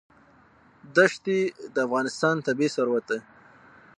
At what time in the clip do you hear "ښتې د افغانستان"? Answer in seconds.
1.13-2.35